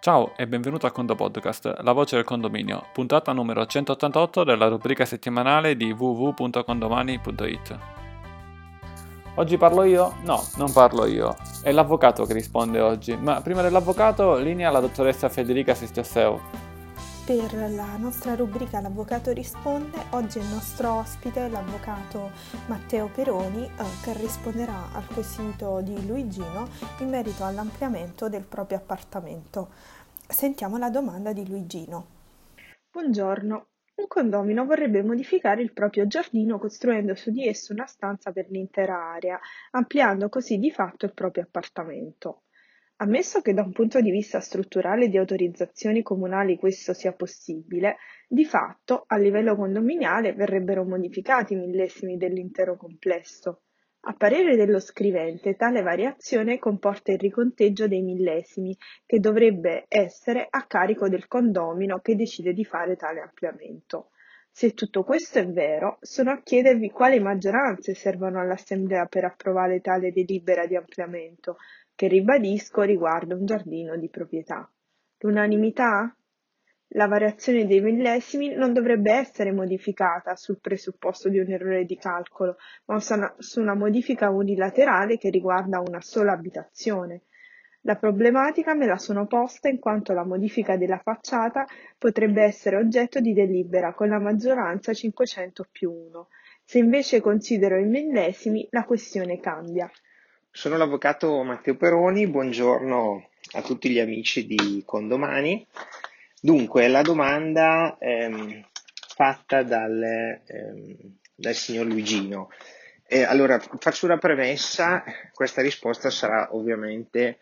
[0.00, 5.04] Ciao e benvenuto a Condo Podcast, la voce del condominio, puntata numero 188 della rubrica
[5.04, 7.78] settimanale di www.condomani.it.
[9.34, 10.14] Oggi parlo io?
[10.22, 11.36] No, non parlo io.
[11.62, 16.69] È l'avvocato che risponde oggi, ma prima dell'avvocato linea la dottoressa Federica Sistiasseo.
[17.30, 22.32] Per la nostra rubrica L'Avvocato risponde, oggi il nostro ospite l'avvocato
[22.66, 23.70] Matteo Peroni eh,
[24.02, 26.68] che risponderà al quesito di Luigino
[26.98, 29.68] in merito all'ampliamento del proprio appartamento.
[30.26, 32.06] Sentiamo la domanda di Luigino.
[32.90, 33.66] Buongiorno.
[33.94, 39.12] Un condomino vorrebbe modificare il proprio giardino costruendo su di esso una stanza per l'intera
[39.12, 39.38] area,
[39.70, 42.42] ampliando così di fatto il proprio appartamento.
[43.02, 47.96] Ammesso che da un punto di vista strutturale di autorizzazioni comunali questo sia possibile,
[48.28, 53.62] di fatto a livello condominiale verrebbero modificati i millesimi dell'intero complesso.
[54.00, 60.66] A parere dello scrivente tale variazione comporta il riconteggio dei millesimi, che dovrebbe essere a
[60.66, 64.10] carico del condomino che decide di fare tale ampliamento.
[64.52, 70.12] Se tutto questo è vero, sono a chiedervi quali maggioranze servono all'Assemblea per approvare tale
[70.12, 71.56] delibera di ampliamento,
[71.94, 74.70] che ribadisco riguarda un giardino di proprietà.
[75.18, 76.14] L'unanimità?
[76.94, 82.56] La variazione dei millesimi non dovrebbe essere modificata sul presupposto di un errore di calcolo,
[82.86, 87.22] ma su una modifica unilaterale che riguarda una sola abitazione.
[87.84, 93.20] La problematica me la sono posta in quanto la modifica della facciata potrebbe essere oggetto
[93.20, 96.28] di delibera con la maggioranza 500 più 1.
[96.62, 99.90] Se invece considero i millesimi, la questione cambia.
[100.50, 105.66] Sono l'avvocato Matteo Peroni, buongiorno a tutti gli amici di Condomani.
[106.38, 108.62] Dunque, la domanda ehm,
[109.14, 110.96] fatta dal, ehm,
[111.34, 112.50] dal, signor Luigino.
[113.06, 117.38] Eh, allora, faccio una premessa, questa risposta sarà ovviamente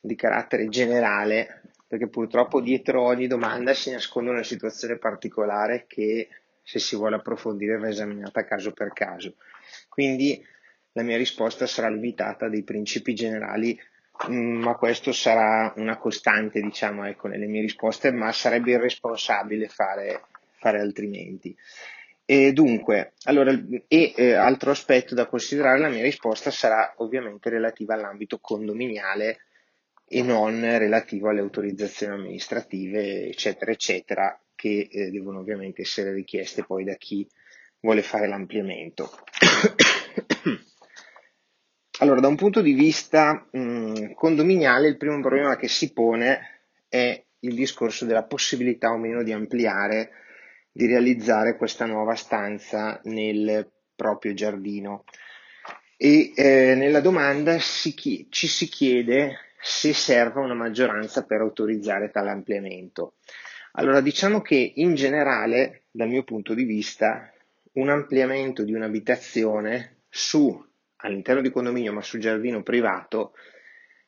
[0.00, 6.28] di carattere generale, perché purtroppo dietro ogni domanda si nasconde una situazione particolare che
[6.62, 9.34] se si vuole approfondire va esaminata caso per caso.
[9.88, 10.42] Quindi
[10.92, 13.78] la mia risposta sarà limitata a dei principi generali,
[14.28, 20.22] mm, ma questo sarà una costante, diciamo, ecco, nelle mie risposte, ma sarebbe irresponsabile fare,
[20.58, 21.56] fare altrimenti.
[22.24, 23.50] E dunque, allora,
[23.88, 29.40] e eh, altro aspetto da considerare, la mia risposta sarà ovviamente relativa all'ambito condominiale
[30.12, 36.82] e non relativo alle autorizzazioni amministrative, eccetera, eccetera, che eh, devono ovviamente essere richieste poi
[36.82, 37.24] da chi
[37.78, 39.08] vuole fare l'ampliamento.
[42.00, 46.62] Allora, da un punto di vista mh, mm, condominiale, il primo problema che si pone
[46.88, 50.10] è il discorso della possibilità o meno di ampliare,
[50.72, 55.04] di realizzare questa nuova stanza nel proprio giardino.
[55.98, 62.10] E eh, nella domanda si chi- ci si chiede se serva una maggioranza per autorizzare
[62.10, 63.14] tale ampliamento.
[63.72, 67.32] Allora, diciamo che in generale, dal mio punto di vista,
[67.72, 73.32] un ampliamento di un'abitazione su all'interno di condominio ma sul giardino privato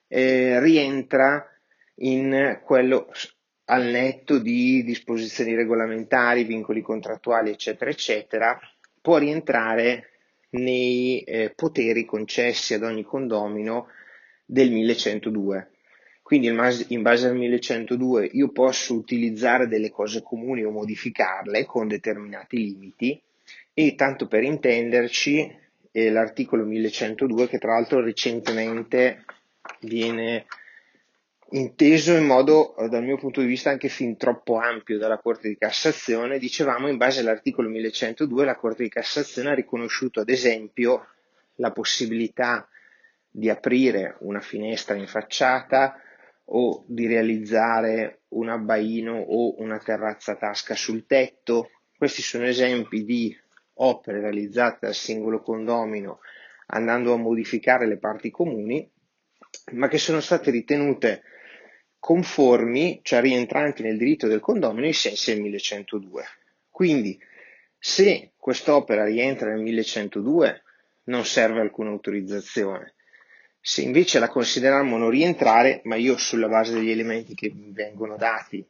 [0.08, 1.46] eh, rientra
[1.96, 3.08] in quello
[3.66, 8.58] al netto di disposizioni regolamentari, vincoli contrattuali, eccetera, eccetera,
[9.00, 10.10] può rientrare
[10.50, 13.86] nei eh, poteri concessi ad ogni condomino
[14.44, 15.70] del 1102.
[16.22, 22.56] Quindi in base al 1102 io posso utilizzare delle cose comuni o modificarle con determinati
[22.56, 23.20] limiti
[23.74, 25.60] e tanto per intenderci
[25.90, 29.24] e l'articolo 1102 che tra l'altro recentemente
[29.80, 30.46] viene
[31.50, 35.58] inteso in modo dal mio punto di vista anche fin troppo ampio dalla Corte di
[35.58, 41.06] Cassazione, dicevamo in base all'articolo 1102 la Corte di Cassazione ha riconosciuto ad esempio
[41.56, 42.66] la possibilità
[43.34, 45.98] di aprire una finestra in facciata
[46.44, 51.70] o di realizzare un abbaino o una terrazza tasca sul tetto.
[51.96, 53.34] Questi sono esempi di
[53.74, 56.20] opere realizzate dal singolo condomino
[56.66, 58.88] andando a modificare le parti comuni,
[59.72, 61.22] ma che sono state ritenute
[61.98, 66.24] conformi, cioè rientranti nel diritto del condomino ai sensi del 1102.
[66.68, 67.18] Quindi,
[67.78, 70.62] se quest'opera rientra nel 1102,
[71.04, 72.94] non serve alcuna autorizzazione.
[73.64, 78.16] Se invece la consideriamo non rientrare, ma io sulla base degli elementi che mi vengono
[78.16, 78.66] dati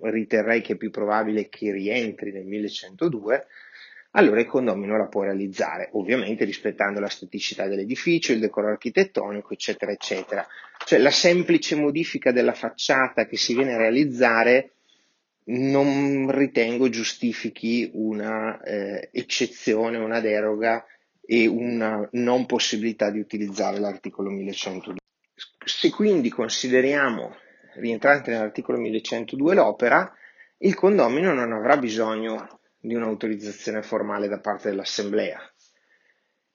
[0.00, 3.46] riterrei che è più probabile che rientri nel 1102,
[4.12, 9.92] allora il condomino la può realizzare, ovviamente rispettando la staticità dell'edificio, il decoro architettonico, eccetera,
[9.92, 10.46] eccetera.
[10.84, 14.72] Cioè la semplice modifica della facciata che si viene a realizzare
[15.50, 20.84] non ritengo giustifichi una eh, eccezione, una deroga
[21.30, 24.96] e una non possibilità di utilizzare l'articolo 1102.
[25.62, 27.36] Se quindi consideriamo
[27.74, 30.10] rientrante nell'articolo 1102 l'opera,
[30.58, 35.38] il condomino non avrà bisogno di un'autorizzazione formale da parte dell'Assemblea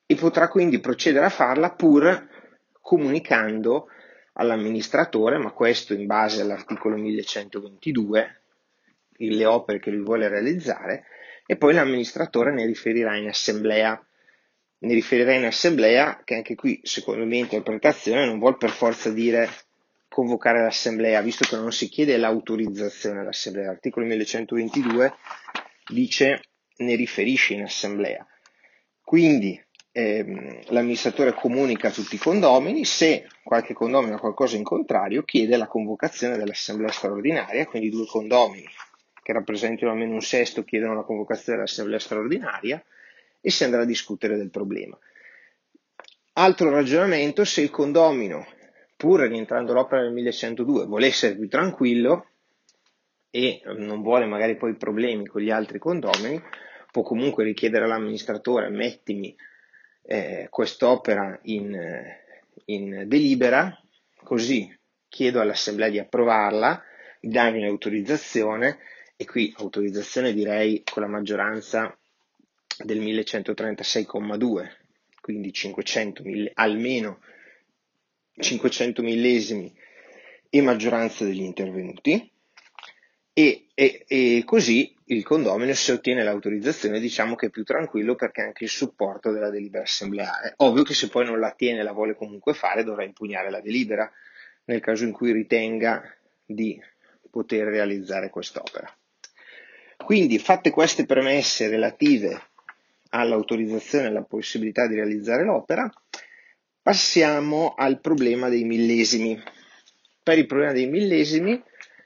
[0.07, 2.27] e potrà quindi procedere a farla pur
[2.81, 3.89] comunicando
[4.33, 8.41] all'amministratore, ma questo in base all'articolo 1122,
[9.17, 11.05] le opere che lui vuole realizzare,
[11.45, 14.03] e poi l'amministratore ne riferirà in assemblea.
[14.83, 19.49] Ne riferirà in assemblea che anche qui, secondo mia interpretazione, non vuol per forza dire
[20.09, 23.67] convocare l'assemblea, visto che non si chiede l'autorizzazione all'assemblea.
[23.67, 25.13] L'articolo 1122
[25.87, 26.41] dice
[26.77, 28.27] ne riferisce in assemblea.
[29.01, 29.57] Quindi
[29.93, 35.55] ehm, l'amministratore comunica a tutti i condomini, se qualche condomino ha qualcosa in contrario, chiede
[35.55, 38.67] la convocazione dell'assemblea straordinaria, quindi due condomini
[39.21, 42.83] che rappresentino almeno un sesto chiedono la convocazione dell'assemblea straordinaria
[43.45, 44.97] e si andrà a discutere del problema.
[46.35, 48.47] Altro ragionamento, se il condomino,
[48.95, 52.27] pur rientrando l'opera nel 1102, vuole essere più tranquillo
[53.29, 56.41] e non vuole magari poi problemi con gli altri condomini,
[56.89, 59.35] può comunque richiedere all'amministratore mettimi
[60.03, 61.77] eh, quest'opera in,
[62.65, 63.77] in delibera,
[64.23, 64.73] così
[65.09, 66.81] chiedo all'assemblea di approvarla,
[67.19, 68.77] di darmi l'autorizzazione
[69.17, 71.93] e qui autorizzazione direi con la maggioranza
[72.79, 74.69] del 1136,2,
[75.21, 77.19] quindi 500 mille, almeno
[78.35, 79.73] 500 millesimi
[80.49, 82.31] e maggioranza degli intervenuti
[83.33, 88.41] e, e, e, così il condomino se ottiene l'autorizzazione diciamo che è più tranquillo perché
[88.41, 90.53] ha anche il supporto della delibera assembleare.
[90.57, 93.61] Ovvio che se poi non la tiene e la vuole comunque fare dovrà impugnare la
[93.61, 94.11] delibera
[94.65, 96.03] nel caso in cui ritenga
[96.45, 96.79] di
[97.29, 98.95] poter realizzare quest'opera.
[99.97, 102.49] Quindi, fatte queste premesse relative
[103.13, 105.89] all'autorizzazione e alla possibilità di realizzare l'opera,
[106.81, 109.41] passiamo al problema dei millesimi.
[110.21, 111.61] Per il problema dei millesimi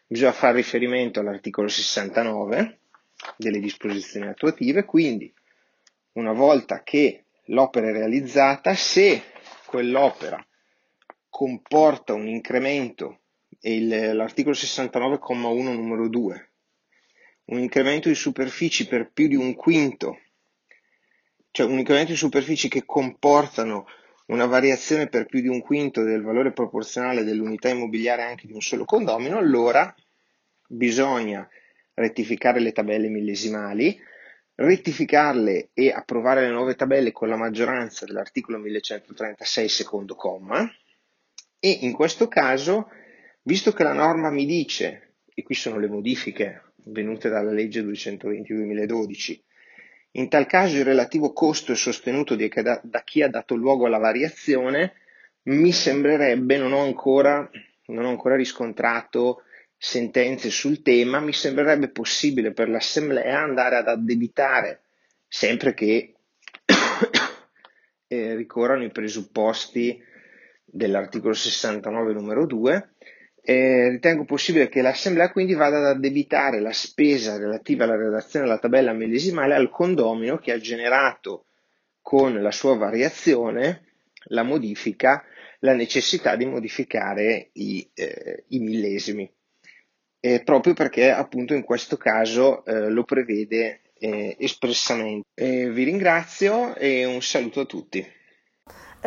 [0.06, 2.80] bisogna fare riferimento all'articolo 69
[3.38, 5.34] delle disposizioni attuative, quindi
[6.14, 9.22] una volta che l'opera è realizzata, se
[9.66, 10.44] quell'opera
[11.30, 13.20] comporta un incremento,
[13.60, 16.50] e l'articolo 69,1 numero 2
[17.48, 20.20] un incremento di superfici per più di un quinto,
[21.58, 23.88] cioè un incremento di superfici che comportano
[24.28, 28.62] una variazione per più di un quinto del valore proporzionale dell'unità immobiliare anche di un
[28.62, 29.92] solo condomino, allora
[30.68, 31.50] bisogna
[31.96, 34.00] rettificare le tabelle millesimali,
[34.54, 40.72] rettificarle e approvare le nuove tabelle con la maggioranza dell'articolo 1136 secondo comma
[41.60, 42.92] e in questo caso,
[43.42, 49.46] visto che la norma mi dice, e qui sono le modifiche venute dalla legge 220-2012.
[50.18, 54.94] In tal caso il relativo costo è sostenuto da, chi ha dato luogo alla variazione
[55.44, 57.48] mi sembrerebbe, non ho ancora,
[57.86, 59.44] non ho ancora riscontrato
[59.78, 64.82] sentenze sul tema, mi sembrerebbe possibile per l'Assemblea andare ad addebitare,
[65.28, 66.16] sempre che
[68.08, 70.04] eh, ricorrano i presupposti
[70.66, 72.90] dell'articolo 69 numero 2,
[73.50, 78.60] eh, ritengo possibile che l'Assemblea quindi vada ad addebitare la spesa relativa alla redazione della
[78.60, 81.46] tabella millesimale al condomino che ha generato
[82.02, 83.86] con la sua variazione
[84.30, 85.24] la modifica,
[85.60, 89.32] la necessità di modificare i, eh, i millesimi,
[90.20, 95.70] eh, proprio perché appunto in questo caso eh, lo prevede eh, espressamente.
[95.70, 98.06] vi ringrazio e un saluto a tutti.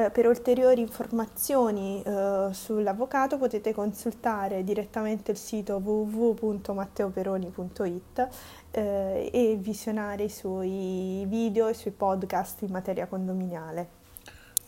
[0.00, 8.28] Eh, per ulteriori informazioni eh, sull'avvocato potete consultare direttamente il sito www.matteoperoni.it
[8.70, 13.99] eh, e visionare i suoi video e i suoi podcast in materia condominiale.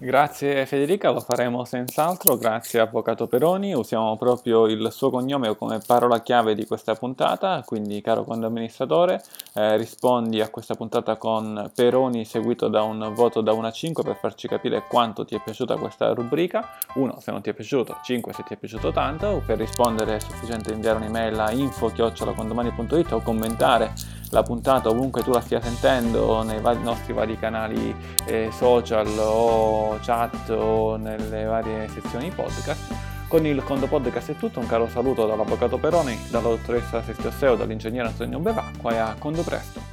[0.05, 6.21] Grazie Federica, lo faremo senz'altro, grazie Avvocato Peroni, usiamo proprio il suo cognome come parola
[6.23, 9.23] chiave di questa puntata, quindi caro condoamministratore,
[9.55, 14.03] eh, rispondi a questa puntata con Peroni seguito da un voto da 1 a 5
[14.03, 17.99] per farci capire quanto ti è piaciuta questa rubrica, 1 se non ti è piaciuto,
[18.03, 23.21] 5 se ti è piaciuto tanto, per rispondere è sufficiente inviare un'email a info-condomani.it o
[23.21, 23.93] commentare
[24.33, 29.99] la puntata ovunque tu la stia sentendo nei vari, nostri vari canali eh, social o
[30.01, 32.95] chat o nelle varie sezioni podcast.
[33.29, 37.57] Con il Condo Podcast è tutto, un caro saluto dall'Avvocato Peroni, dalla dottoressa Sestio Seo,
[37.57, 39.92] dall'ingegnere Antonio Bevacqua e a Condo Presto.